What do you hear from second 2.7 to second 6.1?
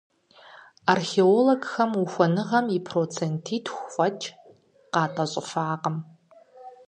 и процентитху фӀэкӀ къатӏэщӏыфакъым.